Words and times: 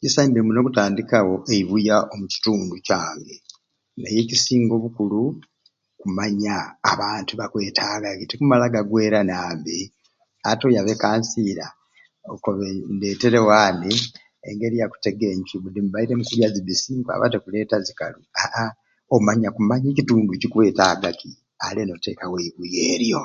Kisa 0.00 0.20
mbe 0.26 0.40
muno 0.44 0.58
okutandikawo 0.60 1.34
eibua 1.52 1.96
omu 2.12 2.24
kitundu 2.32 2.74
kyange 2.86 3.36
naye 4.00 4.18
ekusinga 4.22 4.72
obukulu 4.74 5.20
kumanya 6.00 6.54
abantu 6.92 7.30
ki 7.32 7.38
bakwetaaga 7.40 8.08
tukumala 8.30 8.66
ga 8.72 8.82
gwerana 8.88 9.34
mbe 9.58 9.78
ati 10.48 10.62
n'oyaba 10.62 10.90
e 10.94 11.00
kansiira 11.02 11.66
okobe 12.34 12.66
ndeeterewo 12.94 13.50
ani 13.64 13.92
engeri 14.48 14.76
yakutega 14.80 15.26
encwi 15.34 15.56
budi 15.62 15.80
mubaire 15.84 16.12
mukuzirya 16.14 16.48
zibbisi 16.54 16.88
nkwaba 16.96 17.30
te 17.32 17.38
kuleeta 17.42 17.76
zikalu 17.86 18.18
aa 18.42 18.68
omanya 19.14 19.48
kumanya 19.56 19.86
e 19.90 19.96
kitundu 19.98 20.30
kikwetaagaki 20.40 21.30
ale 21.66 21.80
n'oteekawo 21.84 22.36
eibua 22.44 22.80
elyo. 22.94 23.22